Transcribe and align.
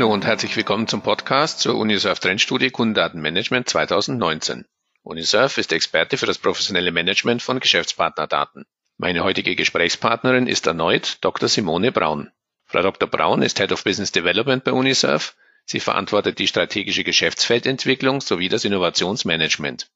Hallo 0.00 0.14
und 0.14 0.24
herzlich 0.24 0.56
willkommen 0.56 0.88
zum 0.88 1.02
Podcast 1.02 1.60
zur 1.60 1.76
Unisurf 1.76 2.20
Trendstudie 2.20 2.70
Kundendatenmanagement 2.70 3.68
2019. 3.68 4.64
Unisurf 5.02 5.58
ist 5.58 5.74
Experte 5.74 6.16
für 6.16 6.24
das 6.24 6.38
professionelle 6.38 6.90
Management 6.90 7.42
von 7.42 7.60
Geschäftspartnerdaten. 7.60 8.64
Meine 8.96 9.24
heutige 9.24 9.54
Gesprächspartnerin 9.54 10.46
ist 10.46 10.66
erneut 10.66 11.18
Dr. 11.20 11.50
Simone 11.50 11.92
Braun. 11.92 12.30
Frau 12.64 12.80
Dr. 12.80 13.10
Braun 13.10 13.42
ist 13.42 13.58
Head 13.58 13.72
of 13.72 13.84
Business 13.84 14.10
Development 14.10 14.64
bei 14.64 14.72
Unisurf. 14.72 15.36
Sie 15.66 15.80
verantwortet 15.80 16.38
die 16.38 16.48
strategische 16.48 17.04
Geschäftsfeldentwicklung 17.04 18.22
sowie 18.22 18.48
das 18.48 18.64
Innovationsmanagement. 18.64 19.90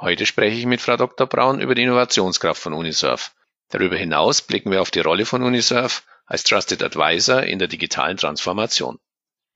Heute 0.00 0.26
spreche 0.26 0.58
ich 0.58 0.66
mit 0.66 0.80
Frau 0.80 0.96
Dr. 0.96 1.26
Braun 1.26 1.60
über 1.60 1.74
die 1.74 1.82
Innovationskraft 1.82 2.62
von 2.62 2.72
Unisurf. 2.72 3.32
Darüber 3.70 3.96
hinaus 3.96 4.42
blicken 4.42 4.70
wir 4.70 4.80
auf 4.80 4.92
die 4.92 5.00
Rolle 5.00 5.26
von 5.26 5.42
Unisurf 5.42 6.04
als 6.24 6.44
Trusted 6.44 6.84
Advisor 6.84 7.42
in 7.42 7.58
der 7.58 7.66
digitalen 7.66 8.16
Transformation. 8.16 9.00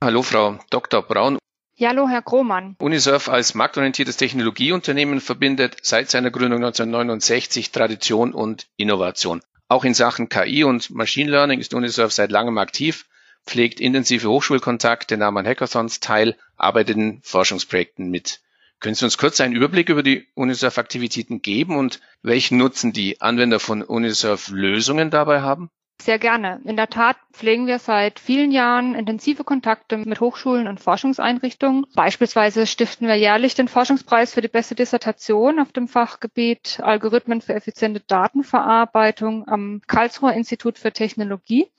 Hallo 0.02 0.22
Frau 0.22 0.58
Dr. 0.70 1.02
Braun. 1.02 1.38
Ja, 1.76 1.88
hallo 1.88 2.08
Herr 2.08 2.22
Krohmann. 2.22 2.76
Unisurf 2.78 3.28
als 3.28 3.54
marktorientiertes 3.54 4.16
Technologieunternehmen 4.16 5.20
verbindet 5.20 5.78
seit 5.82 6.10
seiner 6.10 6.30
Gründung 6.30 6.58
1969 6.62 7.72
Tradition 7.72 8.32
und 8.32 8.66
Innovation. 8.76 9.42
Auch 9.66 9.84
in 9.84 9.94
Sachen 9.94 10.28
KI 10.28 10.62
und 10.64 10.90
Machine 10.90 11.30
Learning 11.30 11.58
ist 11.58 11.74
Unisurf 11.74 12.12
seit 12.12 12.30
langem 12.30 12.58
aktiv, 12.58 13.06
pflegt 13.46 13.80
intensive 13.80 14.28
Hochschulkontakte, 14.28 15.16
nahm 15.16 15.36
an 15.36 15.46
Hackathons 15.46 16.00
teil, 16.00 16.36
arbeitet 16.56 16.96
in 16.96 17.20
Forschungsprojekten 17.22 18.10
mit. 18.10 18.40
Können 18.80 18.94
Sie 18.94 19.04
uns 19.04 19.18
kurz 19.18 19.40
einen 19.40 19.56
Überblick 19.56 19.88
über 19.88 20.02
die 20.02 20.26
Unisurf-Aktivitäten 20.34 21.40
geben 21.40 21.76
und 21.76 22.00
welchen 22.22 22.58
Nutzen 22.58 22.92
die 22.92 23.20
Anwender 23.20 23.58
von 23.58 23.82
Unisurf-Lösungen 23.82 25.10
dabei 25.10 25.40
haben? 25.40 25.70
Sehr 26.00 26.18
gerne. 26.18 26.60
In 26.64 26.76
der 26.76 26.88
Tat 26.88 27.16
pflegen 27.32 27.66
wir 27.66 27.78
seit 27.78 28.18
vielen 28.18 28.50
Jahren 28.50 28.94
intensive 28.94 29.42
Kontakte 29.42 29.96
mit 29.96 30.20
Hochschulen 30.20 30.66
und 30.68 30.80
Forschungseinrichtungen. 30.80 31.86
Beispielsweise 31.94 32.66
stiften 32.66 33.06
wir 33.08 33.14
jährlich 33.14 33.54
den 33.54 33.68
Forschungspreis 33.68 34.34
für 34.34 34.42
die 34.42 34.48
beste 34.48 34.74
Dissertation 34.74 35.58
auf 35.58 35.72
dem 35.72 35.88
Fachgebiet 35.88 36.80
Algorithmen 36.82 37.40
für 37.40 37.54
effiziente 37.54 38.00
Datenverarbeitung 38.00 39.48
am 39.48 39.80
Karlsruher 39.86 40.34
Institut 40.34 40.78
für 40.78 40.92
Technologie. 40.92 41.70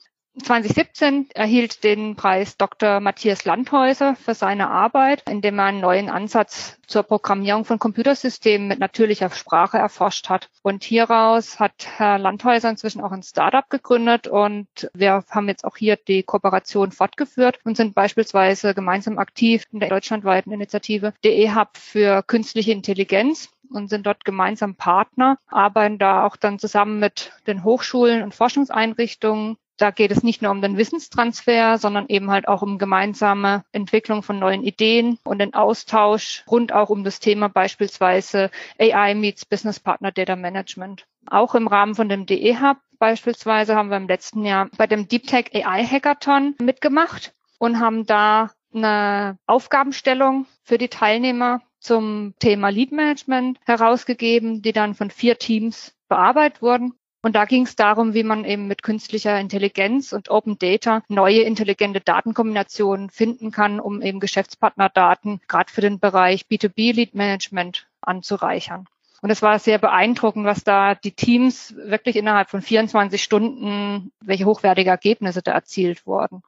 2017 0.42 1.30
erhielt 1.34 1.82
den 1.82 2.14
Preis 2.14 2.58
Dr. 2.58 3.00
Matthias 3.00 3.46
Landhäuser 3.46 4.16
für 4.16 4.34
seine 4.34 4.68
Arbeit, 4.68 5.22
indem 5.28 5.58
er 5.58 5.64
einen 5.64 5.80
neuen 5.80 6.10
Ansatz 6.10 6.78
zur 6.86 7.04
Programmierung 7.04 7.64
von 7.64 7.78
Computersystemen 7.78 8.68
mit 8.68 8.78
natürlicher 8.78 9.30
Sprache 9.30 9.78
erforscht 9.78 10.28
hat. 10.28 10.50
Und 10.62 10.84
hieraus 10.84 11.58
hat 11.58 11.88
Herr 11.96 12.18
Landhäuser 12.18 12.68
inzwischen 12.68 13.00
auch 13.00 13.12
ein 13.12 13.22
Startup 13.22 13.68
gegründet 13.70 14.28
und 14.28 14.68
wir 14.92 15.24
haben 15.30 15.48
jetzt 15.48 15.64
auch 15.64 15.76
hier 15.76 15.96
die 15.96 16.22
Kooperation 16.22 16.92
fortgeführt 16.92 17.58
und 17.64 17.76
sind 17.76 17.94
beispielsweise 17.94 18.74
gemeinsam 18.74 19.18
aktiv 19.18 19.64
in 19.72 19.80
der 19.80 19.88
deutschlandweiten 19.88 20.52
Initiative 20.52 21.14
DE 21.24 21.54
Hub 21.54 21.76
für 21.78 22.22
künstliche 22.22 22.72
Intelligenz 22.72 23.48
und 23.70 23.88
sind 23.88 24.06
dort 24.06 24.24
gemeinsam 24.24 24.74
Partner, 24.74 25.38
arbeiten 25.48 25.98
da 25.98 26.24
auch 26.24 26.36
dann 26.36 26.58
zusammen 26.58 27.00
mit 27.00 27.32
den 27.46 27.64
Hochschulen 27.64 28.22
und 28.22 28.34
Forschungseinrichtungen 28.34 29.56
da 29.76 29.90
geht 29.90 30.10
es 30.10 30.22
nicht 30.22 30.42
nur 30.42 30.50
um 30.50 30.62
den 30.62 30.76
Wissenstransfer, 30.76 31.78
sondern 31.78 32.06
eben 32.08 32.30
halt 32.30 32.48
auch 32.48 32.62
um 32.62 32.78
gemeinsame 32.78 33.64
Entwicklung 33.72 34.22
von 34.22 34.38
neuen 34.38 34.62
Ideen 34.62 35.18
und 35.24 35.38
den 35.38 35.54
Austausch 35.54 36.44
rund 36.50 36.72
auch 36.72 36.90
um 36.90 37.04
das 37.04 37.20
Thema 37.20 37.48
beispielsweise 37.48 38.50
AI 38.78 39.14
meets 39.14 39.44
Business 39.44 39.80
Partner 39.80 40.12
Data 40.12 40.36
Management. 40.36 41.06
Auch 41.28 41.54
im 41.54 41.66
Rahmen 41.66 41.94
von 41.94 42.08
dem 42.08 42.26
DE 42.26 42.58
Hub 42.60 42.78
beispielsweise 42.98 43.76
haben 43.76 43.90
wir 43.90 43.96
im 43.96 44.08
letzten 44.08 44.44
Jahr 44.44 44.68
bei 44.76 44.86
dem 44.86 45.08
Deep 45.08 45.26
Tech 45.26 45.50
AI 45.54 45.84
Hackathon 45.84 46.54
mitgemacht 46.60 47.34
und 47.58 47.80
haben 47.80 48.06
da 48.06 48.50
eine 48.74 49.38
Aufgabenstellung 49.46 50.46
für 50.62 50.78
die 50.78 50.88
Teilnehmer 50.88 51.60
zum 51.80 52.34
Thema 52.38 52.68
Lead 52.68 52.92
Management 52.92 53.58
herausgegeben, 53.64 54.62
die 54.62 54.72
dann 54.72 54.94
von 54.94 55.10
vier 55.10 55.38
Teams 55.38 55.94
bearbeitet 56.08 56.62
wurden. 56.62 56.94
Und 57.26 57.32
da 57.32 57.44
ging 57.44 57.64
es 57.64 57.74
darum, 57.74 58.14
wie 58.14 58.22
man 58.22 58.44
eben 58.44 58.68
mit 58.68 58.84
künstlicher 58.84 59.40
Intelligenz 59.40 60.12
und 60.12 60.30
Open 60.30 60.60
Data 60.60 61.02
neue 61.08 61.40
intelligente 61.40 62.00
Datenkombinationen 62.00 63.10
finden 63.10 63.50
kann, 63.50 63.80
um 63.80 64.00
eben 64.00 64.20
Geschäftspartnerdaten 64.20 65.40
gerade 65.48 65.72
für 65.72 65.80
den 65.80 65.98
Bereich 65.98 66.42
B2B 66.48 66.94
Lead 66.94 67.16
Management 67.16 67.88
anzureichern. 68.00 68.86
Und 69.22 69.30
es 69.30 69.42
war 69.42 69.58
sehr 69.58 69.78
beeindruckend, 69.78 70.46
was 70.46 70.62
da 70.62 70.94
die 70.94 71.10
Teams 71.10 71.74
wirklich 71.76 72.14
innerhalb 72.14 72.48
von 72.48 72.62
24 72.62 73.20
Stunden, 73.20 74.12
welche 74.20 74.44
hochwertige 74.44 74.90
Ergebnisse 74.90 75.42
da 75.42 75.50
erzielt 75.50 76.06
wurden. 76.06 76.44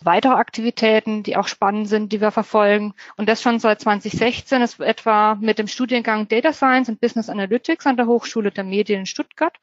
Weitere 0.00 0.32
Aktivitäten, 0.32 1.22
die 1.22 1.36
auch 1.36 1.46
spannend 1.46 1.88
sind, 1.88 2.10
die 2.10 2.20
wir 2.20 2.32
verfolgen. 2.32 2.94
Und 3.16 3.28
das 3.28 3.42
schon 3.42 3.60
seit 3.60 3.80
2016 3.80 4.60
ist 4.60 4.80
etwa 4.80 5.36
mit 5.36 5.60
dem 5.60 5.68
Studiengang 5.68 6.26
Data 6.26 6.52
Science 6.52 6.88
und 6.88 7.00
Business 7.00 7.30
Analytics 7.30 7.86
an 7.86 7.96
der 7.96 8.08
Hochschule 8.08 8.50
der 8.50 8.64
Medien 8.64 9.00
in 9.00 9.06
Stuttgart 9.06 9.56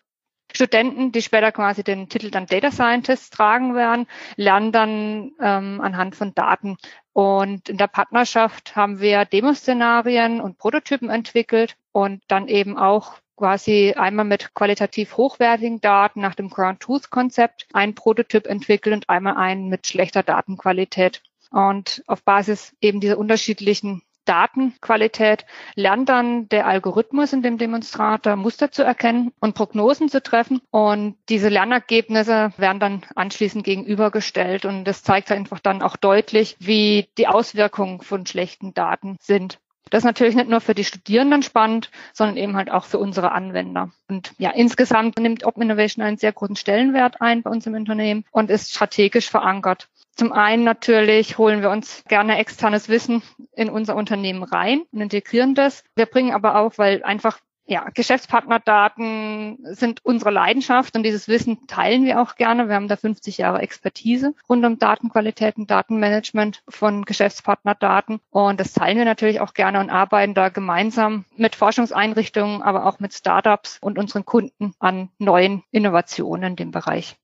Studenten, 0.53 1.11
die 1.11 1.21
später 1.21 1.51
quasi 1.51 1.83
den 1.83 2.09
Titel 2.09 2.29
dann 2.29 2.45
Data 2.45 2.71
Scientist 2.71 3.33
tragen 3.33 3.75
werden, 3.75 4.07
lernen 4.35 4.71
dann 4.71 5.31
ähm, 5.41 5.81
anhand 5.81 6.15
von 6.15 6.33
Daten. 6.35 6.77
Und 7.11 7.69
in 7.69 7.77
der 7.77 7.87
Partnerschaft 7.87 8.75
haben 8.75 8.99
wir 8.99 9.25
Demoszenarien 9.25 10.41
und 10.41 10.57
Prototypen 10.57 11.09
entwickelt 11.09 11.75
und 11.91 12.21
dann 12.27 12.47
eben 12.47 12.77
auch 12.77 13.15
quasi 13.35 13.93
einmal 13.97 14.25
mit 14.25 14.53
qualitativ 14.53 15.17
hochwertigen 15.17 15.81
Daten 15.81 16.21
nach 16.21 16.35
dem 16.35 16.49
Ground 16.49 16.79
Truth 16.79 17.09
Konzept 17.09 17.67
ein 17.73 17.95
Prototyp 17.95 18.45
entwickelt 18.45 18.95
und 18.95 19.09
einmal 19.09 19.37
einen 19.37 19.69
mit 19.69 19.87
schlechter 19.87 20.23
Datenqualität. 20.23 21.21
Und 21.49 22.03
auf 22.07 22.23
Basis 22.23 22.75
eben 22.81 22.99
dieser 22.99 23.17
unterschiedlichen 23.17 24.01
Datenqualität 24.25 25.45
lernt 25.75 26.09
dann 26.09 26.49
der 26.49 26.67
Algorithmus 26.67 27.33
in 27.33 27.41
dem 27.41 27.57
Demonstrator 27.57 28.35
Muster 28.35 28.71
zu 28.71 28.83
erkennen 28.83 29.31
und 29.39 29.55
Prognosen 29.55 30.09
zu 30.09 30.21
treffen. 30.21 30.61
Und 30.71 31.17
diese 31.29 31.49
Lernergebnisse 31.49 32.53
werden 32.57 32.79
dann 32.79 33.01
anschließend 33.15 33.63
gegenübergestellt. 33.63 34.65
Und 34.65 34.85
das 34.85 35.03
zeigt 35.03 35.31
einfach 35.31 35.59
dann 35.59 35.81
auch 35.81 35.97
deutlich, 35.97 36.55
wie 36.59 37.09
die 37.17 37.27
Auswirkungen 37.27 38.01
von 38.01 38.25
schlechten 38.25 38.73
Daten 38.73 39.17
sind. 39.19 39.59
Das 39.89 39.99
ist 39.99 40.05
natürlich 40.05 40.35
nicht 40.35 40.49
nur 40.49 40.61
für 40.61 40.73
die 40.73 40.85
Studierenden 40.85 41.43
spannend, 41.43 41.91
sondern 42.13 42.37
eben 42.37 42.55
halt 42.55 42.71
auch 42.71 42.85
für 42.85 42.97
unsere 42.97 43.31
Anwender. 43.31 43.91
Und 44.07 44.33
ja, 44.37 44.49
insgesamt 44.51 45.19
nimmt 45.19 45.45
Open 45.45 45.63
Innovation 45.63 46.03
einen 46.03 46.17
sehr 46.17 46.31
großen 46.31 46.55
Stellenwert 46.55 47.21
ein 47.21 47.43
bei 47.43 47.51
uns 47.51 47.67
im 47.67 47.75
Unternehmen 47.75 48.25
und 48.31 48.49
ist 48.49 48.71
strategisch 48.71 49.29
verankert. 49.29 49.89
Zum 50.15 50.31
einen 50.31 50.63
natürlich 50.63 51.37
holen 51.37 51.61
wir 51.61 51.69
uns 51.69 52.03
gerne 52.07 52.37
externes 52.37 52.87
Wissen 52.87 53.23
in 53.55 53.69
unser 53.69 53.95
Unternehmen 53.95 54.43
rein 54.43 54.83
und 54.91 55.01
integrieren 55.01 55.55
das. 55.55 55.83
Wir 55.95 56.05
bringen 56.05 56.33
aber 56.33 56.55
auch, 56.57 56.77
weil 56.77 57.03
einfach 57.03 57.39
ja, 57.65 57.89
Geschäftspartnerdaten 57.93 59.57
sind 59.75 60.03
unsere 60.03 60.31
Leidenschaft 60.31 60.95
und 60.95 61.03
dieses 61.03 61.27
Wissen 61.27 61.65
teilen 61.67 62.05
wir 62.05 62.21
auch 62.21 62.35
gerne. 62.35 62.67
Wir 62.67 62.75
haben 62.75 62.89
da 62.89 62.97
50 62.97 63.37
Jahre 63.37 63.61
Expertise 63.61 64.33
rund 64.49 64.65
um 64.65 64.79
Datenqualität 64.79 65.57
und 65.57 65.71
Datenmanagement 65.71 66.61
von 66.67 67.05
Geschäftspartnerdaten 67.05 68.19
und 68.31 68.59
das 68.59 68.73
teilen 68.73 68.97
wir 68.97 69.05
natürlich 69.05 69.39
auch 69.39 69.53
gerne 69.53 69.79
und 69.79 69.89
arbeiten 69.89 70.33
da 70.33 70.49
gemeinsam 70.49 71.25
mit 71.37 71.55
Forschungseinrichtungen, 71.55 72.61
aber 72.61 72.85
auch 72.85 72.99
mit 72.99 73.13
Startups 73.13 73.77
und 73.79 73.97
unseren 73.97 74.25
Kunden 74.25 74.73
an 74.79 75.09
neuen 75.17 75.63
Innovationen 75.71 76.51
in 76.51 76.55
dem 76.57 76.71
Bereich. 76.71 77.15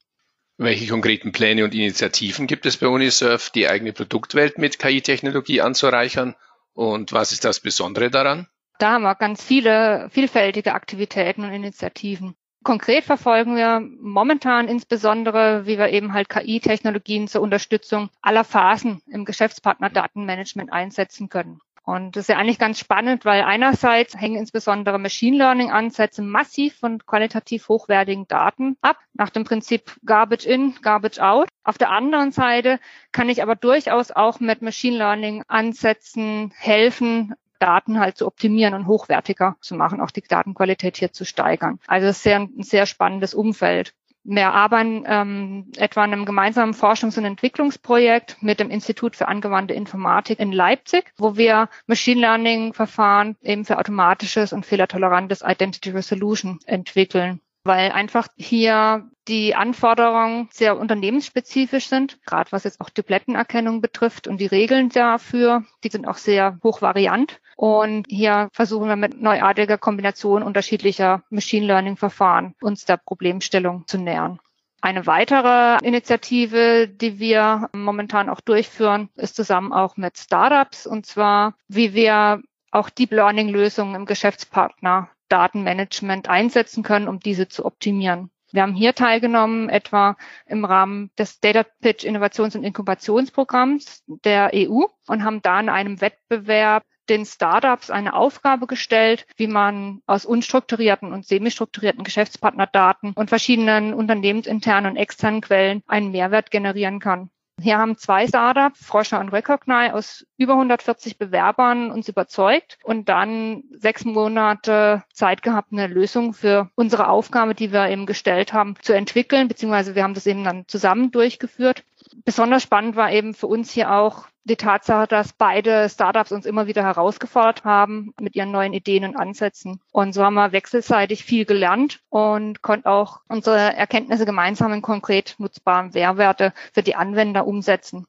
Welche 0.57 0.87
konkreten 0.87 1.31
Pläne 1.31 1.63
und 1.63 1.73
Initiativen 1.73 2.47
gibt 2.47 2.65
es 2.65 2.77
bei 2.77 2.87
Unisurf, 2.87 3.49
die 3.49 3.67
eigene 3.67 3.93
Produktwelt 3.93 4.57
mit 4.57 4.77
KI-Technologie 4.77 5.61
anzureichern? 5.61 6.35
Und 6.73 7.13
was 7.13 7.31
ist 7.31 7.45
das 7.45 7.61
Besondere 7.61 8.09
daran? 8.09 8.47
Da 8.79 8.93
haben 8.93 9.03
wir 9.03 9.13
ganz 9.15 9.43
viele 9.43 10.09
vielfältige 10.09 10.73
Aktivitäten 10.73 11.43
und 11.43 11.51
Initiativen. 11.51 12.35
Konkret 12.63 13.03
verfolgen 13.03 13.57
wir 13.57 13.81
momentan 13.81 14.69
insbesondere, 14.69 15.65
wie 15.65 15.77
wir 15.77 15.89
eben 15.89 16.13
halt 16.13 16.29
KI-Technologien 16.29 17.27
zur 17.27 17.41
Unterstützung 17.41 18.09
aller 18.21 18.45
Phasen 18.45 19.01
im 19.07 19.25
Geschäftspartnerdatenmanagement 19.25 20.71
einsetzen 20.71 21.27
können. 21.27 21.59
Und 21.83 22.15
das 22.15 22.25
ist 22.25 22.27
ja 22.29 22.37
eigentlich 22.37 22.59
ganz 22.59 22.79
spannend, 22.79 23.25
weil 23.25 23.41
einerseits 23.41 24.15
hängen 24.15 24.37
insbesondere 24.37 24.99
Machine 24.99 25.37
Learning 25.37 25.71
Ansätze 25.71 26.21
massiv 26.21 26.77
von 26.77 27.03
qualitativ 27.05 27.67
hochwertigen 27.67 28.27
Daten 28.27 28.77
ab, 28.81 28.97
nach 29.13 29.31
dem 29.31 29.43
Prinzip 29.43 29.97
Garbage 30.05 30.45
in, 30.45 30.75
Garbage 30.81 31.19
out. 31.19 31.49
Auf 31.63 31.77
der 31.79 31.89
anderen 31.89 32.31
Seite 32.31 32.79
kann 33.11 33.27
ich 33.27 33.41
aber 33.41 33.55
durchaus 33.55 34.11
auch 34.11 34.39
mit 34.39 34.61
Machine 34.61 34.97
Learning 34.97 35.43
Ansätzen 35.47 36.53
helfen, 36.55 37.33
Daten 37.59 37.99
halt 37.99 38.17
zu 38.17 38.25
optimieren 38.25 38.73
und 38.73 38.87
hochwertiger 38.87 39.57
zu 39.61 39.75
machen, 39.75 40.01
auch 40.01 40.11
die 40.11 40.21
Datenqualität 40.21 40.97
hier 40.97 41.11
zu 41.11 41.25
steigern. 41.25 41.79
Also 41.87 42.07
es 42.07 42.17
ist 42.17 42.23
sehr, 42.23 42.39
ein 42.39 42.63
sehr 42.63 42.85
spannendes 42.85 43.33
Umfeld. 43.33 43.93
Wir 44.23 44.51
arbeiten 44.51 45.03
ähm, 45.07 45.71
etwa 45.77 46.03
an 46.03 46.13
einem 46.13 46.25
gemeinsamen 46.25 46.73
Forschungs- 46.73 47.17
und 47.17 47.25
Entwicklungsprojekt 47.25 48.37
mit 48.41 48.59
dem 48.59 48.69
Institut 48.69 49.15
für 49.15 49.27
angewandte 49.27 49.73
Informatik 49.73 50.39
in 50.39 50.51
Leipzig, 50.51 51.13
wo 51.17 51.37
wir 51.37 51.69
Machine 51.87 52.21
Learning 52.21 52.73
Verfahren 52.73 53.37
eben 53.41 53.65
für 53.65 53.77
automatisches 53.77 54.51
und 54.51 54.65
fehlertolerantes 54.65 55.41
Identity 55.41 55.91
Resolution 55.91 56.59
entwickeln. 56.65 57.39
Weil 57.63 57.91
einfach 57.91 58.27
hier 58.35 59.09
die 59.27 59.55
Anforderungen 59.55 60.49
sehr 60.51 60.77
unternehmensspezifisch 60.77 61.87
sind, 61.87 62.19
gerade 62.25 62.51
was 62.51 62.63
jetzt 62.63 62.81
auch 62.81 62.89
Duplettenerkennung 62.89 63.81
betrifft 63.81 64.27
und 64.27 64.39
die 64.39 64.47
Regeln 64.47 64.89
dafür, 64.89 65.63
die 65.83 65.89
sind 65.89 66.07
auch 66.07 66.17
sehr 66.17 66.59
hochvariant. 66.63 67.39
Und 67.55 68.07
hier 68.07 68.49
versuchen 68.53 68.87
wir 68.87 68.95
mit 68.95 69.21
neuartiger 69.21 69.77
Kombination 69.77 70.43
unterschiedlicher 70.43 71.23
Machine 71.29 71.65
Learning 71.65 71.97
Verfahren 71.97 72.55
uns 72.61 72.85
der 72.85 72.97
Problemstellung 72.97 73.85
zu 73.85 73.97
nähern. 73.97 74.39
Eine 74.81 75.05
weitere 75.05 75.77
Initiative, 75.85 76.87
die 76.87 77.19
wir 77.19 77.69
momentan 77.73 78.29
auch 78.29 78.39
durchführen, 78.39 79.09
ist 79.15 79.35
zusammen 79.35 79.73
auch 79.73 79.97
mit 79.97 80.17
Startups 80.17 80.87
und 80.87 81.05
zwar, 81.05 81.53
wie 81.67 81.93
wir 81.93 82.41
auch 82.71 82.89
Deep 82.89 83.11
Learning 83.11 83.49
Lösungen 83.49 83.95
im 83.95 84.05
Geschäftspartner 84.05 85.09
Datenmanagement 85.29 86.27
einsetzen 86.27 86.83
können, 86.83 87.07
um 87.07 87.19
diese 87.19 87.47
zu 87.47 87.65
optimieren. 87.65 88.31
Wir 88.51 88.63
haben 88.63 88.73
hier 88.73 88.95
teilgenommen, 88.95 89.69
etwa 89.69 90.17
im 90.47 90.65
Rahmen 90.65 91.11
des 91.17 91.39
Data 91.39 91.63
Pitch 91.81 92.03
Innovations- 92.03 92.55
und 92.55 92.63
Inkubationsprogramms 92.63 94.03
der 94.07 94.51
EU 94.55 94.85
und 95.07 95.23
haben 95.23 95.41
da 95.41 95.59
in 95.59 95.69
einem 95.69 96.01
Wettbewerb 96.01 96.83
den 97.09 97.25
Startups 97.25 97.89
eine 97.89 98.13
Aufgabe 98.13 98.67
gestellt, 98.67 99.25
wie 99.35 99.47
man 99.47 100.01
aus 100.05 100.25
unstrukturierten 100.25 101.11
und 101.11 101.25
semi-strukturierten 101.25 102.03
Geschäftspartnerdaten 102.03 103.13
und 103.13 103.29
verschiedenen 103.29 103.93
unternehmensinternen 103.93 104.91
und 104.91 104.97
externen 104.97 105.41
Quellen 105.41 105.83
einen 105.87 106.11
Mehrwert 106.11 106.51
generieren 106.51 106.99
kann. 106.99 107.29
Hier 107.61 107.77
haben 107.77 107.97
zwei 107.97 108.27
Startups, 108.27 108.85
Froscher 108.85 109.19
und 109.19 109.29
Recognize, 109.29 109.93
aus 109.93 110.25
über 110.37 110.53
140 110.53 111.17
Bewerbern 111.17 111.91
uns 111.91 112.07
überzeugt 112.07 112.77
und 112.83 113.09
dann 113.09 113.63
sechs 113.77 114.05
Monate 114.05 115.03
Zeit 115.13 115.41
gehabt, 115.41 115.71
eine 115.71 115.87
Lösung 115.87 116.33
für 116.33 116.69
unsere 116.75 117.09
Aufgabe, 117.09 117.55
die 117.55 117.71
wir 117.71 117.89
eben 117.89 118.05
gestellt 118.05 118.53
haben, 118.53 118.75
zu 118.81 118.93
entwickeln, 118.93 119.47
beziehungsweise 119.47 119.95
wir 119.95 120.03
haben 120.03 120.13
das 120.13 120.27
eben 120.27 120.43
dann 120.43 120.67
zusammen 120.67 121.11
durchgeführt. 121.11 121.83
Besonders 122.25 122.63
spannend 122.63 122.95
war 122.95 123.11
eben 123.11 123.33
für 123.33 123.47
uns 123.47 123.71
hier 123.71 123.91
auch 123.91 124.27
die 124.43 124.57
Tatsache, 124.57 125.07
dass 125.07 125.33
beide 125.33 125.87
Startups 125.89 126.31
uns 126.31 126.45
immer 126.45 126.67
wieder 126.67 126.83
herausgefordert 126.83 127.63
haben 127.63 128.13
mit 128.19 128.35
ihren 128.35 128.51
neuen 128.51 128.73
Ideen 128.73 129.05
und 129.05 129.15
Ansätzen. 129.15 129.79
Und 129.91 130.13
so 130.13 130.23
haben 130.23 130.33
wir 130.33 130.51
wechselseitig 130.51 131.23
viel 131.23 131.45
gelernt 131.45 132.01
und 132.09 132.61
konnten 132.61 132.87
auch 132.87 133.21
unsere 133.27 133.75
Erkenntnisse 133.75 134.25
gemeinsam 134.25 134.73
in 134.73 134.81
konkret 134.81 135.35
nutzbaren 135.37 135.91
Mehrwerte 135.93 136.53
für 136.73 136.83
die 136.83 136.95
Anwender 136.95 137.47
umsetzen. 137.47 138.05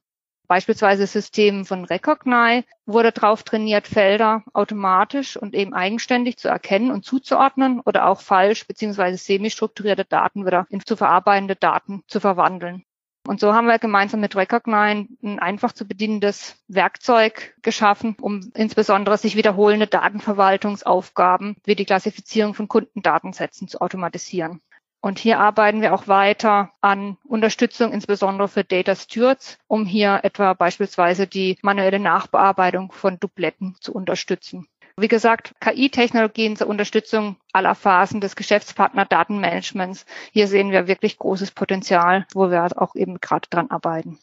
Beispielsweise 0.49 1.07
System 1.07 1.65
von 1.65 1.85
Recognize 1.85 2.65
wurde 2.85 3.13
darauf 3.13 3.45
trainiert, 3.45 3.87
Felder 3.87 4.43
automatisch 4.53 5.37
und 5.37 5.55
eben 5.55 5.75
eigenständig 5.75 6.39
zu 6.39 6.49
erkennen 6.49 6.91
und 6.91 7.05
zuzuordnen 7.05 7.81
oder 7.81 8.09
auch 8.09 8.21
falsch 8.21 8.67
bzw. 8.67 9.15
semi-strukturierte 9.15 10.05
Daten 10.05 10.45
wieder 10.45 10.67
in 10.69 10.81
zu 10.81 10.97
verarbeitende 10.97 11.55
Daten 11.55 12.03
zu 12.09 12.19
verwandeln. 12.19 12.85
Und 13.27 13.39
so 13.39 13.55
haben 13.55 13.67
wir 13.67 13.79
gemeinsam 13.79 14.21
mit 14.21 14.35
Recognize 14.35 15.07
ein 15.23 15.39
einfach 15.39 15.73
zu 15.73 15.87
bedienendes 15.87 16.57
Werkzeug 16.69 17.55
geschaffen, 17.63 18.17
um 18.21 18.51
insbesondere 18.55 19.19
sich 19.19 19.37
wiederholende 19.37 19.87
Datenverwaltungsaufgaben 19.87 21.57
wie 21.65 21.75
die 21.75 21.85
Klassifizierung 21.85 22.55
von 22.55 22.67
Kundendatensätzen 22.69 23.69
zu 23.69 23.81
automatisieren. 23.81 24.61
Und 25.03 25.19
hier 25.19 25.39
arbeiten 25.39 25.81
wir 25.81 25.95
auch 25.95 26.09
weiter 26.09 26.73
an 26.83 27.17
Unterstützung, 27.25 27.93
insbesondere 27.93 28.49
für 28.49 28.65
Data 28.65 28.95
Stewards, 28.95 29.59
um 29.67 29.87
hier 29.87 30.21
etwa 30.25 30.53
beispielsweise 30.53 31.27
die 31.27 31.59
manuelle 31.63 31.99
Nachbearbeitung 31.99 32.93
von 32.93 33.19
Dupletten 33.19 33.77
zu 33.81 33.95
unterstützen. 33.95 34.69
Wie 35.01 35.09
gesagt, 35.09 35.55
KI-Technologien 35.61 36.57
zur 36.57 36.67
Unterstützung 36.67 37.37
aller 37.53 37.75
Phasen 37.75 38.21
des 38.21 38.37
Geschäftspartner-Datenmanagements. 38.37 40.05
Hier 40.31 40.47
sehen 40.47 40.73
wir 40.73 40.89
wirklich 40.89 41.17
großes 41.17 41.53
Potenzial, 41.53 42.27
wo 42.35 42.51
wir 42.51 42.69
auch 42.77 42.95
eben 42.95 43.19
gerade 43.19 43.49
dran 43.49 43.71
arbeiten. 43.71 44.19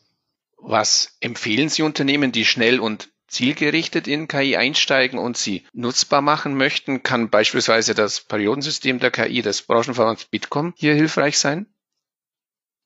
Was 0.57 1.17
empfehlen 1.19 1.69
Sie 1.69 1.81
Unternehmen, 1.81 2.31
die 2.31 2.45
schnell 2.45 2.79
und 2.79 3.09
zielgerichtet 3.27 4.07
in 4.07 4.27
KI 4.27 4.55
einsteigen 4.55 5.17
und 5.17 5.35
sie 5.35 5.65
nutzbar 5.73 6.21
machen 6.21 6.55
möchten? 6.55 7.01
Kann 7.01 7.31
beispielsweise 7.31 7.95
das 7.95 8.21
Periodensystem 8.21 8.99
der 8.99 9.09
KI 9.09 9.41
des 9.41 9.63
Branchenverbands 9.63 10.25
Bitkom 10.25 10.73
hier 10.77 10.93
hilfreich 10.93 11.39
sein? 11.39 11.65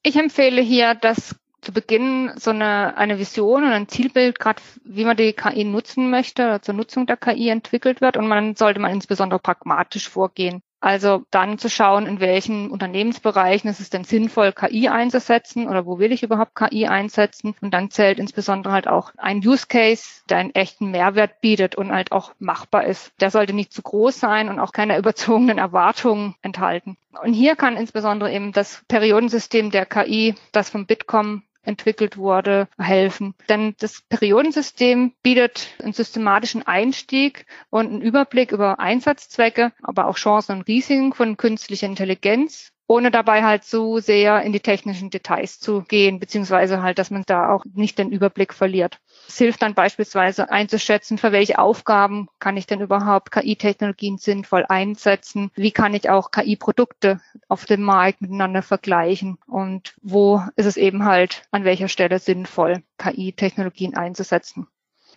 Ich 0.01 0.15
empfehle 0.15 0.61
hier 0.61 0.95
das 0.95 1.35
zu 1.61 1.71
Beginn 1.71 2.31
so 2.37 2.51
eine, 2.51 2.97
eine 2.97 3.19
Vision 3.19 3.63
und 3.63 3.71
ein 3.71 3.87
Zielbild, 3.87 4.39
gerade 4.39 4.61
wie 4.83 5.05
man 5.05 5.17
die 5.17 5.33
KI 5.33 5.63
nutzen 5.63 6.09
möchte, 6.09 6.59
zur 6.61 6.73
Nutzung 6.73 7.05
der 7.05 7.17
KI 7.17 7.49
entwickelt 7.49 8.01
wird. 8.01 8.17
Und 8.17 8.27
man 8.27 8.55
sollte 8.55 8.79
man 8.79 8.91
insbesondere 8.91 9.39
pragmatisch 9.39 10.09
vorgehen. 10.09 10.63
Also 10.83 11.23
dann 11.29 11.59
zu 11.59 11.69
schauen, 11.69 12.07
in 12.07 12.19
welchen 12.19 12.71
Unternehmensbereichen 12.71 13.69
ist 13.69 13.79
es 13.79 13.91
denn 13.91 14.03
sinnvoll, 14.03 14.51
KI 14.51 14.89
einzusetzen 14.89 15.67
oder 15.67 15.85
wo 15.85 15.99
will 15.99 16.11
ich 16.11 16.23
überhaupt 16.23 16.55
KI 16.55 16.87
einsetzen. 16.87 17.53
Und 17.61 17.71
dann 17.71 17.91
zählt 17.91 18.17
insbesondere 18.17 18.73
halt 18.73 18.87
auch 18.87 19.11
ein 19.17 19.45
Use 19.45 19.67
Case, 19.67 20.23
der 20.27 20.39
einen 20.39 20.55
echten 20.55 20.89
Mehrwert 20.89 21.39
bietet 21.39 21.75
und 21.75 21.91
halt 21.91 22.11
auch 22.11 22.33
machbar 22.39 22.85
ist. 22.85 23.13
Der 23.21 23.29
sollte 23.29 23.53
nicht 23.53 23.71
zu 23.71 23.83
groß 23.83 24.19
sein 24.19 24.49
und 24.49 24.59
auch 24.59 24.71
keine 24.71 24.97
überzogenen 24.99 25.59
Erwartungen 25.59 26.33
enthalten. 26.41 26.97
Und 27.21 27.33
hier 27.33 27.55
kann 27.55 27.77
insbesondere 27.77 28.33
eben 28.33 28.51
das 28.51 28.83
Periodensystem 28.87 29.69
der 29.69 29.85
KI, 29.85 30.33
das 30.51 30.71
vom 30.71 30.87
Bitkom 30.87 31.43
entwickelt 31.63 32.17
wurde, 32.17 32.67
helfen. 32.77 33.35
Denn 33.49 33.75
das 33.79 34.01
Periodensystem 34.09 35.13
bietet 35.23 35.67
einen 35.81 35.93
systematischen 35.93 36.63
Einstieg 36.65 37.45
und 37.69 37.87
einen 37.87 38.01
Überblick 38.01 38.51
über 38.51 38.79
Einsatzzwecke, 38.79 39.71
aber 39.81 40.07
auch 40.07 40.17
Chancen 40.17 40.57
und 40.57 40.67
Risiken 40.67 41.13
von 41.13 41.37
künstlicher 41.37 41.87
Intelligenz 41.87 42.71
ohne 42.91 43.09
dabei 43.09 43.43
halt 43.43 43.63
so 43.63 43.99
sehr 43.99 44.41
in 44.41 44.51
die 44.51 44.59
technischen 44.59 45.09
Details 45.09 45.61
zu 45.61 45.81
gehen, 45.81 46.19
beziehungsweise 46.19 46.83
halt, 46.83 46.99
dass 46.99 47.09
man 47.09 47.23
da 47.25 47.49
auch 47.49 47.63
nicht 47.73 47.97
den 47.97 48.11
Überblick 48.11 48.53
verliert. 48.53 48.99
Es 49.29 49.37
hilft 49.37 49.61
dann 49.61 49.75
beispielsweise 49.75 50.51
einzuschätzen, 50.51 51.17
für 51.17 51.31
welche 51.31 51.57
Aufgaben 51.57 52.27
kann 52.39 52.57
ich 52.57 52.67
denn 52.67 52.81
überhaupt 52.81 53.31
KI-Technologien 53.31 54.17
sinnvoll 54.17 54.65
einsetzen? 54.67 55.51
Wie 55.55 55.71
kann 55.71 55.93
ich 55.93 56.09
auch 56.09 56.31
KI-Produkte 56.31 57.21
auf 57.47 57.63
dem 57.63 57.81
Markt 57.81 58.19
miteinander 58.21 58.61
vergleichen? 58.61 59.37
Und 59.47 59.93
wo 60.01 60.41
ist 60.57 60.65
es 60.65 60.75
eben 60.75 61.05
halt 61.05 61.43
an 61.51 61.63
welcher 61.63 61.87
Stelle 61.87 62.19
sinnvoll, 62.19 62.83
KI-Technologien 62.97 63.95
einzusetzen? 63.95 64.67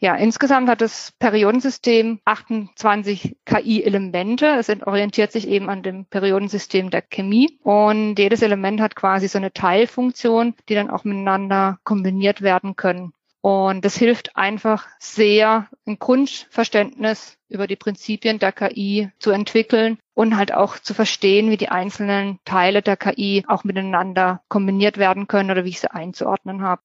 Ja, 0.00 0.16
insgesamt 0.16 0.68
hat 0.68 0.80
das 0.80 1.12
Periodensystem 1.18 2.20
28 2.24 3.36
KI-Elemente. 3.44 4.46
Es 4.58 4.68
orientiert 4.68 5.32
sich 5.32 5.48
eben 5.48 5.70
an 5.70 5.82
dem 5.82 6.04
Periodensystem 6.06 6.90
der 6.90 7.02
Chemie. 7.02 7.58
Und 7.62 8.18
jedes 8.18 8.42
Element 8.42 8.80
hat 8.80 8.96
quasi 8.96 9.28
so 9.28 9.38
eine 9.38 9.52
Teilfunktion, 9.52 10.54
die 10.68 10.74
dann 10.74 10.90
auch 10.90 11.04
miteinander 11.04 11.78
kombiniert 11.84 12.42
werden 12.42 12.76
können. 12.76 13.12
Und 13.40 13.84
das 13.84 13.96
hilft 13.96 14.36
einfach 14.36 14.86
sehr, 14.98 15.68
ein 15.86 15.98
Grundverständnis 15.98 17.36
über 17.50 17.66
die 17.66 17.76
Prinzipien 17.76 18.38
der 18.38 18.52
KI 18.52 19.10
zu 19.18 19.32
entwickeln 19.32 19.98
und 20.14 20.38
halt 20.38 20.54
auch 20.54 20.78
zu 20.78 20.94
verstehen, 20.94 21.50
wie 21.50 21.58
die 21.58 21.68
einzelnen 21.68 22.38
Teile 22.46 22.80
der 22.80 22.96
KI 22.96 23.44
auch 23.46 23.62
miteinander 23.64 24.42
kombiniert 24.48 24.96
werden 24.96 25.28
können 25.28 25.50
oder 25.50 25.66
wie 25.66 25.70
ich 25.70 25.80
sie 25.80 25.90
einzuordnen 25.90 26.62
habe. 26.62 26.80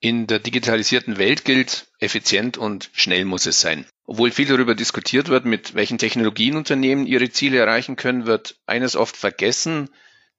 In 0.00 0.26
der 0.26 0.38
digitalisierten 0.38 1.16
Welt 1.18 1.44
gilt, 1.44 1.86
effizient 1.98 2.58
und 2.58 2.90
schnell 2.92 3.24
muss 3.24 3.46
es 3.46 3.60
sein. 3.60 3.86
Obwohl 4.04 4.30
viel 4.30 4.46
darüber 4.46 4.74
diskutiert 4.74 5.28
wird, 5.28 5.46
mit 5.46 5.74
welchen 5.74 5.98
Technologien 5.98 6.56
Unternehmen 6.56 7.06
ihre 7.06 7.30
Ziele 7.30 7.58
erreichen 7.58 7.96
können, 7.96 8.26
wird 8.26 8.56
eines 8.66 8.94
oft 8.94 9.16
vergessen, 9.16 9.88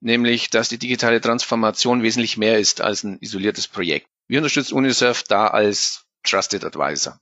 nämlich, 0.00 0.50
dass 0.50 0.68
die 0.68 0.78
digitale 0.78 1.20
Transformation 1.20 2.02
wesentlich 2.02 2.36
mehr 2.36 2.58
ist 2.58 2.80
als 2.80 3.02
ein 3.02 3.18
isoliertes 3.20 3.66
Projekt. 3.66 4.06
Wie 4.28 4.36
unterstützt 4.36 4.72
UNICEF 4.72 5.24
da 5.24 5.48
als 5.48 6.04
Trusted 6.22 6.64
Advisor? 6.64 7.20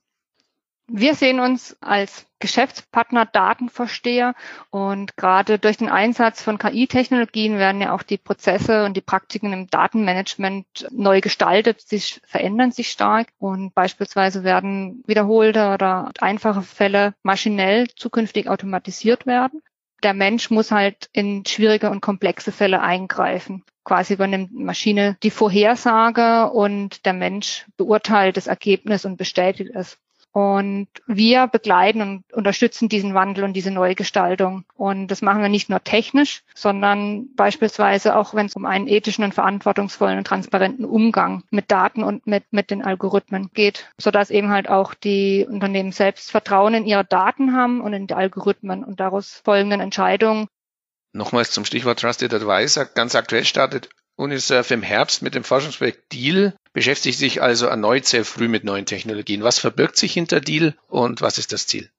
Wir 0.89 1.15
sehen 1.15 1.41
uns 1.41 1.75
als 1.81 2.25
Geschäftspartner 2.39 3.25
Datenversteher 3.25 4.35
und 4.69 5.17
gerade 5.17 5.59
durch 5.59 5.75
den 5.75 5.89
Einsatz 5.89 6.41
von 6.41 6.57
KI-Technologien 6.57 7.57
werden 7.57 7.81
ja 7.81 7.93
auch 7.93 8.03
die 8.03 8.17
Prozesse 8.17 8.85
und 8.85 8.95
die 8.95 9.01
Praktiken 9.01 9.51
im 9.51 9.69
Datenmanagement 9.69 10.87
neu 10.91 11.19
gestaltet, 11.19 11.81
sie 11.81 11.99
verändern 12.25 12.71
sich 12.71 12.89
stark 12.89 13.27
und 13.37 13.75
beispielsweise 13.75 14.45
werden 14.45 15.03
wiederholte 15.05 15.73
oder 15.73 16.11
einfache 16.19 16.61
Fälle 16.61 17.15
maschinell 17.21 17.89
zukünftig 17.95 18.47
automatisiert 18.47 19.25
werden. 19.25 19.61
Der 20.03 20.13
Mensch 20.13 20.51
muss 20.51 20.71
halt 20.71 21.09
in 21.11 21.45
schwierige 21.45 21.89
und 21.89 21.99
komplexe 21.99 22.53
Fälle 22.53 22.81
eingreifen. 22.81 23.65
Quasi 23.83 24.13
übernimmt 24.13 24.53
Maschine 24.53 25.17
die 25.21 25.31
Vorhersage 25.31 26.49
und 26.49 27.05
der 27.05 27.13
Mensch 27.13 27.65
beurteilt 27.75 28.37
das 28.37 28.47
Ergebnis 28.47 29.03
und 29.03 29.17
bestätigt 29.17 29.71
es. 29.73 29.97
Und 30.37 30.87
wir 31.07 31.47
begleiten 31.47 31.99
und 32.01 32.31
unterstützen 32.31 32.89
diesen 32.89 33.15
Wandel 33.15 33.43
und 33.43 33.53
diese 33.53 33.71
Neugestaltung. 33.71 34.65
Und 34.75 35.07
das 35.07 35.23
machen 35.23 35.41
wir 35.41 35.49
nicht 35.49 35.67
nur 35.67 35.83
technisch, 35.83 36.43
sondern 36.53 37.33
beispielsweise 37.35 38.15
auch, 38.15 38.35
wenn 38.35 38.45
es 38.45 38.55
um 38.55 38.67
einen 38.67 38.87
ethischen 38.87 39.23
und 39.23 39.33
verantwortungsvollen 39.33 40.19
und 40.19 40.27
transparenten 40.27 40.85
Umgang 40.85 41.41
mit 41.49 41.71
Daten 41.71 42.03
und 42.03 42.27
mit, 42.27 42.43
mit 42.51 42.69
den 42.69 42.85
Algorithmen 42.85 43.49
geht, 43.55 43.89
sodass 43.97 44.29
eben 44.29 44.49
halt 44.49 44.69
auch 44.69 44.93
die 44.93 45.47
Unternehmen 45.49 45.91
selbst 45.91 46.29
Vertrauen 46.29 46.75
in 46.75 46.85
ihre 46.85 47.03
Daten 47.03 47.55
haben 47.55 47.81
und 47.81 47.93
in 47.93 48.05
die 48.05 48.13
Algorithmen 48.13 48.83
und 48.83 48.99
daraus 48.99 49.41
folgenden 49.43 49.81
Entscheidungen 49.81 50.45
Nochmals 51.13 51.49
zum 51.49 51.65
Stichwort 51.65 51.99
Trusted 51.99 52.31
Advisor. 52.31 52.85
Ganz 52.85 53.15
aktuell 53.15 53.43
startet 53.43 53.89
Unisurf 54.17 54.71
im 54.71 54.81
Herbst 54.81 55.21
mit 55.21 55.35
dem 55.35 55.43
Forschungsprojekt 55.43 56.11
Deal, 56.11 56.55
beschäftigt 56.73 57.19
sich 57.19 57.41
also 57.41 57.67
erneut 57.67 58.05
sehr 58.05 58.25
früh 58.25 58.47
mit 58.47 58.63
neuen 58.63 58.85
Technologien. 58.85 59.43
Was 59.43 59.59
verbirgt 59.59 59.95
sich 59.95 60.11
hinter 60.11 60.41
Deal 60.41 60.75
und 60.87 61.21
was 61.21 61.37
ist 61.37 61.53
das 61.53 61.67
Ziel? 61.67 61.89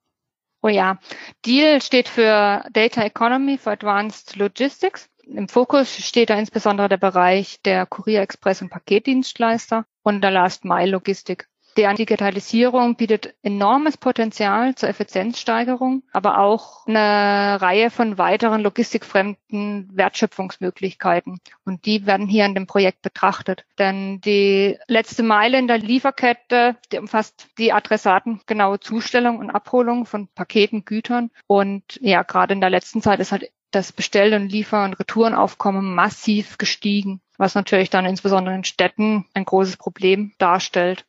Oh 0.61 0.67
ja, 0.67 0.99
Deal 1.45 1.81
steht 1.81 2.09
für 2.09 2.65
Data 2.73 3.01
Economy 3.03 3.57
for 3.57 3.71
Advanced 3.71 4.35
Logistics. 4.35 5.09
Im 5.23 5.47
Fokus 5.47 5.95
steht 5.95 6.29
da 6.29 6.37
insbesondere 6.37 6.89
der 6.89 6.97
Bereich 6.97 7.61
der 7.61 7.85
Kurier, 7.85 8.21
Express 8.21 8.61
und 8.61 8.69
Paketdienstleister 8.69 9.85
und 10.03 10.21
der 10.21 10.31
Last 10.31 10.65
Mile 10.65 10.91
Logistik. 10.91 11.47
Deren 11.77 11.95
Digitalisierung 11.95 12.95
bietet 12.95 13.35
enormes 13.41 13.97
Potenzial 13.97 14.75
zur 14.75 14.89
Effizienzsteigerung, 14.89 16.03
aber 16.11 16.39
auch 16.39 16.85
eine 16.87 17.61
Reihe 17.61 17.89
von 17.89 18.17
weiteren 18.17 18.61
logistikfremden 18.61 19.89
Wertschöpfungsmöglichkeiten. 19.93 21.39
Und 21.65 21.85
die 21.85 22.05
werden 22.05 22.27
hier 22.27 22.45
in 22.45 22.55
dem 22.55 22.67
Projekt 22.67 23.01
betrachtet. 23.01 23.65
Denn 23.77 24.19
die 24.21 24.77
letzte 24.87 25.23
Meile 25.23 25.57
in 25.59 25.67
der 25.67 25.77
Lieferkette, 25.77 26.75
die 26.91 26.97
umfasst 26.97 27.47
die 27.57 27.71
Adressaten 27.71 28.41
genaue 28.45 28.79
Zustellung 28.79 29.37
und 29.39 29.49
Abholung 29.49 30.05
von 30.05 30.27
Paketen, 30.27 30.85
Gütern. 30.85 31.31
Und 31.47 31.99
ja, 32.01 32.23
gerade 32.23 32.53
in 32.53 32.61
der 32.61 32.69
letzten 32.69 33.01
Zeit 33.01 33.19
ist 33.19 33.31
halt 33.31 33.51
das 33.71 33.91
Bestell- 33.91 34.33
und 34.33 34.49
Liefer- 34.49 34.83
und 34.83 34.99
Retourenaufkommen 34.99 35.93
massiv 35.93 36.57
gestiegen, 36.57 37.21
was 37.37 37.55
natürlich 37.55 37.89
dann 37.89 38.05
insbesondere 38.05 38.55
in 38.55 38.63
Städten 38.63 39.25
ein 39.33 39.45
großes 39.45 39.77
Problem 39.77 40.33
darstellt. 40.39 41.05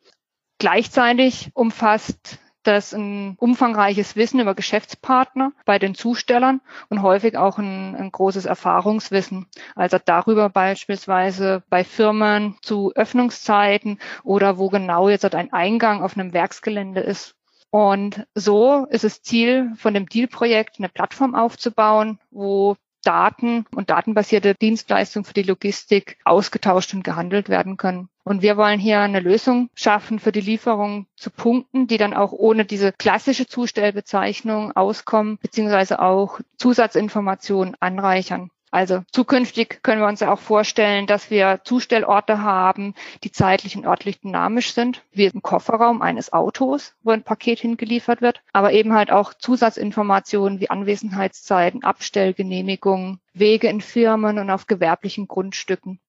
Gleichzeitig 0.61 1.49
umfasst 1.55 2.37
das 2.61 2.93
ein 2.93 3.33
umfangreiches 3.39 4.15
Wissen 4.15 4.39
über 4.39 4.53
Geschäftspartner 4.53 5.53
bei 5.65 5.79
den 5.79 5.95
Zustellern 5.95 6.61
und 6.87 7.01
häufig 7.01 7.35
auch 7.35 7.57
ein, 7.57 7.95
ein, 7.95 8.11
großes 8.11 8.45
Erfahrungswissen. 8.45 9.47
Also 9.75 9.97
darüber 10.05 10.49
beispielsweise 10.49 11.63
bei 11.71 11.83
Firmen 11.83 12.57
zu 12.61 12.93
Öffnungszeiten 12.93 13.97
oder 14.23 14.59
wo 14.59 14.69
genau 14.69 15.09
jetzt 15.09 15.25
ein 15.33 15.51
Eingang 15.51 16.03
auf 16.03 16.15
einem 16.15 16.31
Werksgelände 16.31 17.01
ist. 17.01 17.33
Und 17.71 18.27
so 18.35 18.85
ist 18.91 19.03
es 19.03 19.23
Ziel 19.23 19.73
von 19.77 19.95
dem 19.95 20.07
Deal-Projekt, 20.07 20.75
eine 20.77 20.89
Plattform 20.89 21.33
aufzubauen, 21.33 22.19
wo 22.29 22.77
Daten 23.03 23.65
und 23.73 23.89
datenbasierte 23.89 24.53
Dienstleistungen 24.53 25.25
für 25.25 25.33
die 25.33 25.41
Logistik 25.41 26.19
ausgetauscht 26.23 26.93
und 26.93 27.03
gehandelt 27.03 27.49
werden 27.49 27.77
können. 27.77 28.10
Und 28.23 28.41
wir 28.41 28.55
wollen 28.57 28.79
hier 28.79 28.99
eine 28.99 29.19
Lösung 29.19 29.69
schaffen 29.73 30.19
für 30.19 30.31
die 30.31 30.41
Lieferung 30.41 31.07
zu 31.15 31.31
Punkten, 31.31 31.87
die 31.87 31.97
dann 31.97 32.13
auch 32.13 32.31
ohne 32.31 32.65
diese 32.65 32.91
klassische 32.91 33.47
Zustellbezeichnung 33.47 34.71
auskommen, 34.75 35.39
beziehungsweise 35.41 35.99
auch 35.99 36.39
Zusatzinformationen 36.57 37.75
anreichern. 37.79 38.51
Also 38.73 39.03
zukünftig 39.11 39.83
können 39.83 40.01
wir 40.01 40.07
uns 40.07 40.21
ja 40.21 40.31
auch 40.31 40.39
vorstellen, 40.39 41.05
dass 41.05 41.29
wir 41.29 41.59
Zustellorte 41.65 42.41
haben, 42.41 42.95
die 43.25 43.31
zeitlich 43.31 43.75
und 43.75 43.85
örtlich 43.85 44.21
dynamisch 44.21 44.73
sind, 44.73 45.03
wie 45.11 45.25
im 45.25 45.41
Kofferraum 45.41 46.01
eines 46.01 46.31
Autos, 46.31 46.95
wo 47.03 47.11
ein 47.11 47.23
Paket 47.23 47.59
hingeliefert 47.59 48.21
wird, 48.21 48.41
aber 48.53 48.71
eben 48.71 48.93
halt 48.93 49.11
auch 49.11 49.33
Zusatzinformationen 49.33 50.61
wie 50.61 50.69
Anwesenheitszeiten, 50.69 51.83
Abstellgenehmigungen, 51.83 53.19
Wege 53.33 53.67
in 53.67 53.81
Firmen 53.81 54.39
und 54.39 54.49
auf 54.49 54.67
gewerblichen 54.67 55.27
Grundstücken. 55.27 55.99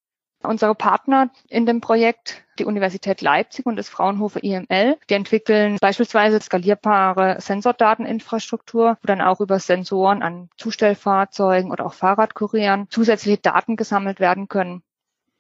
Unsere 0.43 0.75
Partner 0.75 1.31
in 1.49 1.67
dem 1.67 1.81
Projekt, 1.81 2.45
die 2.59 2.65
Universität 2.65 3.21
Leipzig 3.21 3.67
und 3.67 3.77
das 3.77 3.89
Fraunhofer 3.89 4.43
IML, 4.43 4.99
die 5.09 5.15
entwickeln 5.15 5.79
beispielsweise 5.81 6.41
skalierbare 6.41 7.41
Sensordateninfrastruktur, 7.41 8.99
wo 9.01 9.07
dann 9.07 9.21
auch 9.21 9.41
über 9.41 9.59
Sensoren 9.59 10.23
an 10.23 10.49
Zustellfahrzeugen 10.57 11.71
oder 11.71 11.87
auch 11.87 11.95
Fahrradkurieren 11.95 12.87
zusätzliche 12.91 13.39
Daten 13.39 13.77
gesammelt 13.77 14.21
werden 14.21 14.49
können 14.49 14.83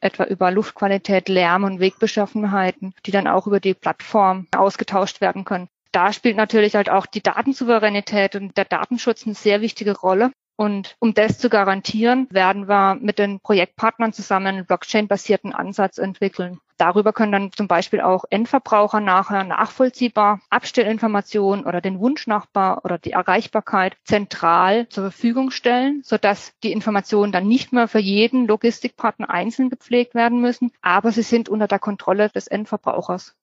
etwa 0.02 0.24
über 0.24 0.50
Luftqualität, 0.50 1.28
Lärm 1.28 1.64
und 1.64 1.80
Wegbeschaffenheiten, 1.80 2.92
die 3.06 3.12
dann 3.12 3.28
auch 3.28 3.46
über 3.46 3.60
die 3.60 3.74
Plattform 3.74 4.48
ausgetauscht 4.50 5.20
werden 5.20 5.44
können. 5.44 5.68
Da 5.92 6.12
spielt 6.12 6.36
natürlich 6.36 6.74
halt 6.74 6.90
auch 6.90 7.06
die 7.06 7.22
Datensouveränität 7.22 8.34
und 8.34 8.56
der 8.56 8.64
Datenschutz 8.64 9.26
eine 9.26 9.34
sehr 9.34 9.60
wichtige 9.60 9.96
Rolle. 9.96 10.32
Und 10.56 10.96
um 10.98 11.14
das 11.14 11.38
zu 11.38 11.48
garantieren, 11.48 12.28
werden 12.30 12.68
wir 12.68 12.94
mit 12.94 13.18
den 13.18 13.40
Projektpartnern 13.40 14.12
zusammen 14.12 14.48
einen 14.48 14.66
Blockchain-basierten 14.66 15.52
Ansatz 15.52 15.98
entwickeln. 15.98 16.60
Darüber 16.76 17.12
können 17.12 17.32
dann 17.32 17.52
zum 17.52 17.68
Beispiel 17.68 18.00
auch 18.00 18.24
Endverbraucher 18.28 19.00
nachher 19.00 19.44
nachvollziehbar 19.44 20.40
Abstellinformationen 20.50 21.64
oder 21.64 21.80
den 21.80 22.00
Wunschnachbar 22.00 22.84
oder 22.84 22.98
die 22.98 23.12
Erreichbarkeit 23.12 23.96
zentral 24.04 24.88
zur 24.88 25.04
Verfügung 25.04 25.52
stellen, 25.52 26.02
sodass 26.04 26.52
die 26.62 26.72
Informationen 26.72 27.30
dann 27.30 27.46
nicht 27.46 27.72
mehr 27.72 27.88
für 27.88 28.00
jeden 28.00 28.46
Logistikpartner 28.46 29.30
einzeln 29.30 29.70
gepflegt 29.70 30.14
werden 30.14 30.40
müssen, 30.40 30.72
aber 30.82 31.12
sie 31.12 31.22
sind 31.22 31.48
unter 31.48 31.68
der 31.68 31.78
Kontrolle 31.78 32.30
des 32.30 32.48
Endverbrauchers. 32.48 33.36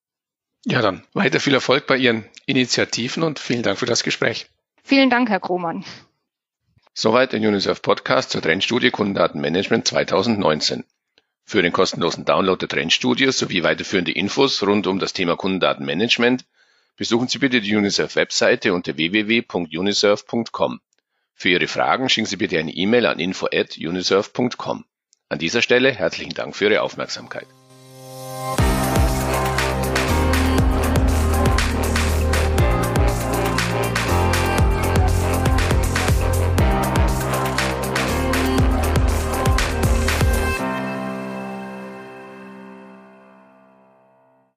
Ja, 0.66 0.82
dann 0.82 1.04
weiter 1.14 1.40
viel 1.40 1.54
Erfolg 1.54 1.88
bei 1.88 1.96
Ihren 1.96 2.26
Initiativen 2.46 3.24
und 3.24 3.40
vielen 3.40 3.64
Dank 3.64 3.80
für 3.80 3.86
das 3.86 4.04
Gespräch. 4.04 4.50
Vielen 4.84 5.10
Dank, 5.10 5.30
Herr 5.30 5.40
Krohmann. 5.40 5.86
Soweit 7.02 7.32
der 7.32 7.40
UNICEF 7.40 7.82
Podcast 7.82 8.30
zur 8.30 8.42
Trendstudie 8.42 8.92
Kundendatenmanagement 8.92 9.88
2019. 9.88 10.84
Für 11.46 11.62
den 11.62 11.72
kostenlosen 11.72 12.26
Download 12.26 12.60
der 12.60 12.68
Trendstudie 12.68 13.32
sowie 13.32 13.64
weiterführende 13.64 14.12
Infos 14.12 14.62
rund 14.64 14.86
um 14.86 15.00
das 15.00 15.14
Thema 15.14 15.38
Kundendatenmanagement 15.38 16.44
besuchen 16.98 17.30
Sie 17.30 17.38
bitte 17.38 17.62
die 17.62 17.74
UNICEF 17.74 18.18
Webseite 18.18 18.74
unter 18.74 18.98
www.unicef.com. 18.98 20.82
Für 21.36 21.50
Ihre 21.50 21.68
Fragen 21.70 22.10
schicken 22.10 22.28
Sie 22.28 22.36
bitte 22.36 22.60
eine 22.60 22.74
E-Mail 22.74 23.06
an 23.06 23.20
info@unicef.com. 23.20 24.84
An 25.30 25.40
dieser 25.40 25.62
Stelle 25.62 25.94
herzlichen 25.94 26.34
Dank 26.34 26.54
für 26.54 26.66
Ihre 26.66 26.82
Aufmerksamkeit. 26.82 27.48